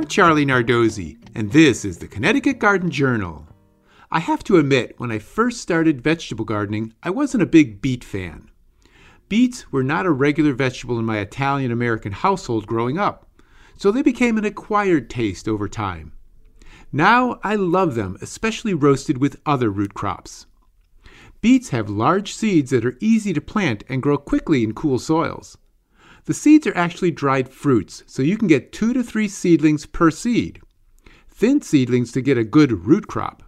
[0.00, 3.46] I'm Charlie Nardozzi, and this is the Connecticut Garden Journal.
[4.10, 8.02] I have to admit, when I first started vegetable gardening, I wasn't a big beet
[8.02, 8.50] fan.
[9.28, 13.28] Beets were not a regular vegetable in my Italian American household growing up,
[13.76, 16.12] so they became an acquired taste over time.
[16.90, 20.46] Now I love them, especially roasted with other root crops.
[21.42, 25.58] Beets have large seeds that are easy to plant and grow quickly in cool soils.
[26.24, 30.10] The seeds are actually dried fruits, so you can get two to three seedlings per
[30.10, 30.60] seed.
[31.28, 33.42] Thin seedlings to get a good root crop.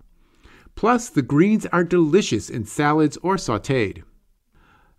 [0.75, 4.03] Plus, the greens are delicious in salads or sauteed.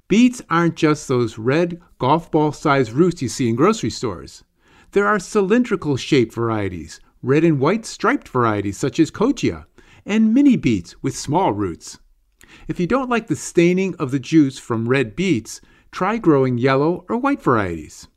[0.08, 4.44] Beets aren't just those red, golf ball sized roots you see in grocery stores.
[4.92, 9.66] There are cylindrical shaped varieties, red and white striped varieties such as Chioggia,
[10.06, 11.98] and mini beets with small roots.
[12.68, 15.62] If you don't like the staining of the juice from red beets,
[15.94, 18.08] try growing yellow or white varieties.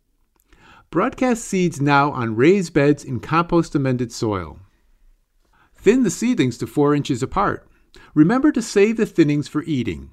[0.90, 4.58] Broadcast seeds now on raised beds in compost amended soil.
[5.74, 7.68] Thin the seedlings to 4 inches apart.
[8.14, 10.10] Remember to save the thinnings for eating.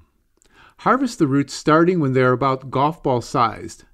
[0.78, 3.84] Harvest the roots starting when they are about golf ball sized.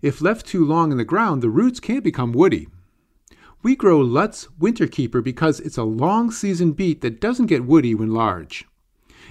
[0.00, 2.66] If left too long in the ground, the roots can become woody.
[3.62, 8.14] We grow Lutz Winterkeeper because it's a long season beet that doesn't get woody when
[8.14, 8.64] large.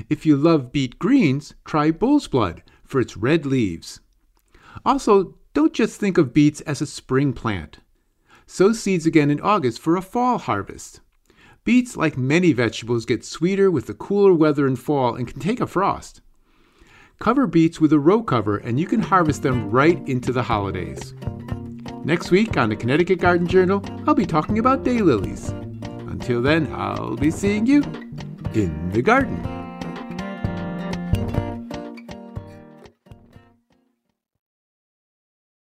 [0.08, 2.62] If you love beet greens, try Bull's Blood
[2.92, 4.02] for its red leaves.
[4.86, 7.80] Also, don't just think of beets as a spring plant.
[8.46, 11.00] Sow seeds again in August for a fall harvest.
[11.64, 15.62] Beets, like many vegetables, get sweeter with the cooler weather in fall and can take
[15.62, 16.22] a frost.
[17.20, 21.14] Cover beets with a row cover and you can harvest them right into the holidays.
[22.04, 25.52] Next week on the Connecticut Garden Journal, I'll be talking about daylilies.
[26.10, 27.84] Until then, I'll be seeing you
[28.56, 29.61] in the garden.